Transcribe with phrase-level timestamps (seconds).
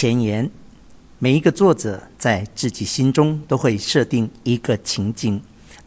[0.00, 0.50] 前言：
[1.18, 5.38] 每一个作者在自己心中都会设定一个情景，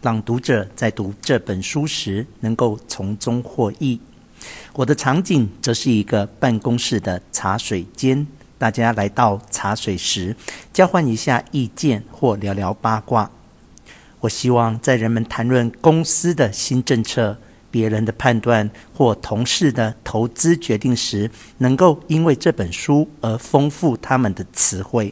[0.04, 4.00] 让读者在读这本书时能够从中获益。
[4.74, 8.28] 我的场景则是一个办公室的茶水间，
[8.60, 10.36] 大家来到茶水时，
[10.72, 13.32] 交换一下意见或聊聊八卦。
[14.20, 17.40] 我希望在人们谈论公司的新政策、
[17.74, 25.12] 别人的判断或同事的投资决定时，能够因为这本书而丰富他们的词汇。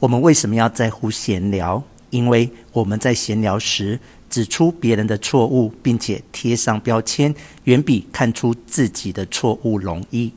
[0.00, 1.84] 我们为什么要在乎闲聊？
[2.10, 7.32] 因为我们在闲聊时指出别人的错误，并且贴上标签，
[7.64, 10.32] 远比看出自己的错误容易。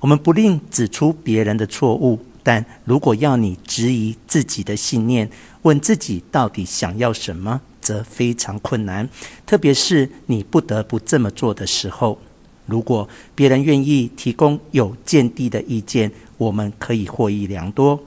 [0.00, 5.30] 我们不吝指出别人的错误，但如果要你质疑自己的信念，
[5.62, 9.08] 问自己到底想要什么，则非常困难。
[9.46, 12.18] 特别是你不得不这么做的时候。
[12.66, 17.98] 如果别人愿意提供有见地的意见，我们可以获益良多。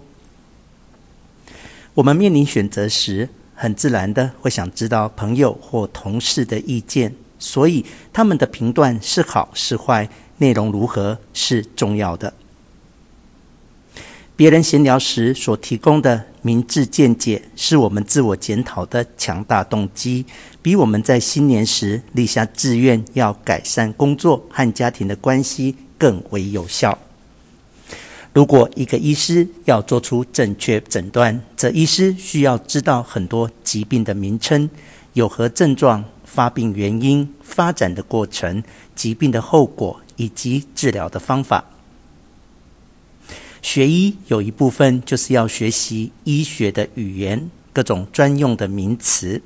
[1.95, 10.07] 我们面临选择时，很自然的会想知道朋友或同事的意见，所以他们的评断是好是坏，
[10.37, 12.31] 内容如何是重要的。
[14.41, 20.25] 别人闲聊时所提供的明智见解，是我们自我检讨的强大动机，
[20.63, 26.97] 比我们在新年时立下志愿要改善工作和家庭的关系更为有效。
[28.33, 34.67] 如果一个医师要做出正确诊断，则医师需要知道很多疾病的名称、
[35.13, 38.63] 有何症状、发病原因、发展的过程、
[38.95, 41.63] 疾病的后果以及治疗的方法。
[43.61, 49.41] 学医有一部分就是要学习医学的语言，各种专用的名词，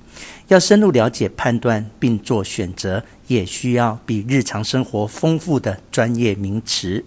[0.48, 7.04] 要深入了解、判断并做选择，也需要比日常生活丰富的专业名词。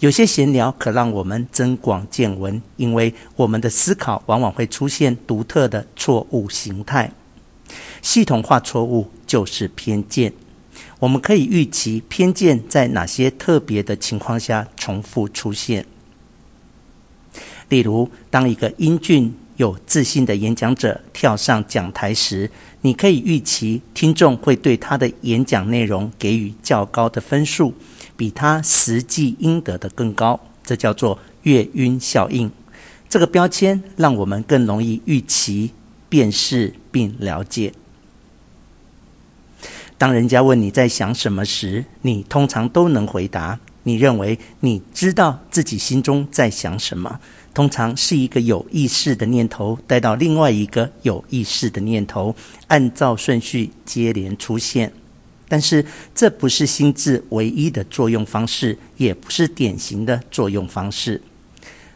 [0.00, 7.12] 有些闲聊可让我们增广见闻，因为我们的思考往往会出现独特的错误形态。
[8.00, 10.32] 系统化错误就是偏见。
[10.98, 15.86] 我们可以预期偏见在哪些特别的情况下重复出现。
[17.72, 22.50] 例如，当一个英俊有自信的演讲者跳上讲台时，
[22.82, 27.72] 你可以预期听众会对他的演讲内容给予较高的分数。
[28.14, 32.50] 比他实际应得的更高，这叫做月晕效应。
[33.08, 35.70] 这个标签让我们更容易预期、
[36.10, 37.72] 辨识并了解。
[39.96, 43.58] 当人家问你在想什么时，你通常都能回答。
[43.84, 47.20] 你认为你知道自己心中在想什么，
[47.52, 52.34] 通常是一个有意识的念头带到另外一个有意识的念头，
[52.68, 54.92] 按照顺序接连出现。
[55.48, 55.84] 但是
[56.14, 61.20] 这不是心智唯一的作用方式，也不是典型的作用方式。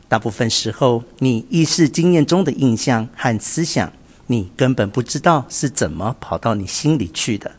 [0.09, 3.91] 大部分时候，你意识经验中的印象和思想，
[4.27, 7.53] 你根本不知道是怎么跑到你心里去的。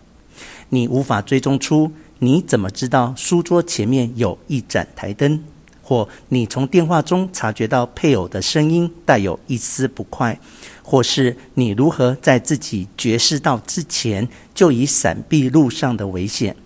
[0.69, 5.43] 你无法追踪出，你怎么知道书桌前面有一盏台灯？
[5.81, 10.37] 或你从电话中察觉到配偶的声音带有一丝不快，
[10.83, 16.57] 或是你如何在自己觉识到之前就已闪避路上的危险。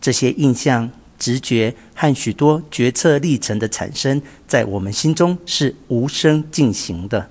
[0.00, 7.28] 这些印象、直觉和许多决策历程的产生，在我们心中是无声进行的。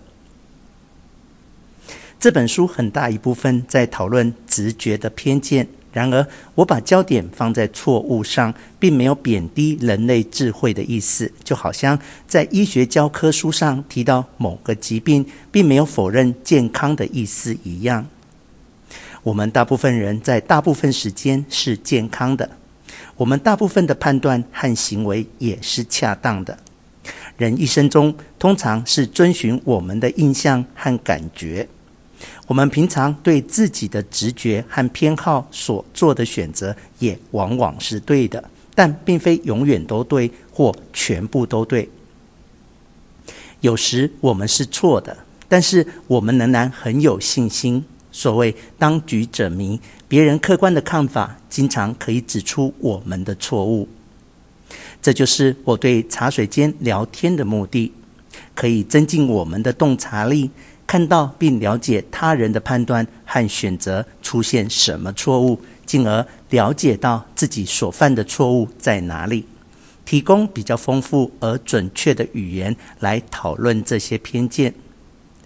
[2.20, 5.68] 这本书很大一部分在讨论直觉的偏见。
[5.94, 11.32] 然而，我把焦点放在错误上，并没有贬低人类智慧的意思。
[11.44, 18.06] 就好像在医学教科书上提到某个疾病，并没有否认健康的意思一样。
[19.24, 22.50] 我们大部分人在大部分时间是健康的，
[23.16, 26.58] 我们大部分的判断和行为也是恰当的。
[27.38, 31.68] 人一生中通常是遵循我们的印象和感觉。
[32.48, 41.90] 我们平常对自己的直觉和偏好所做的选择，也往往是对的，但并非永远都对或全部都对。
[43.62, 45.18] 有时我们是错的，
[45.48, 47.84] 但是我们仍然很有信心。
[48.12, 53.88] 所谓当局者迷，别人客观的看法经常可以指出我们的错误。
[55.02, 57.92] 这就是我对茶水间聊天的目的，
[58.56, 60.50] 可以增进我们的洞察力。
[60.88, 69.46] 看到并了解他人的判断和选择出现什么错误，进而了解到自己所犯的错误在哪里，
[70.06, 74.74] 提供比较丰富而准确的语言来讨论这些偏见。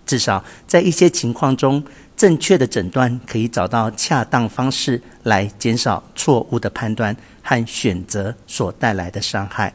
[0.06, 1.84] 至少在一些情况中，
[2.16, 9.74] 正确的诊断可以找到恰当方式来减少错误的判断和选择所带来的伤害。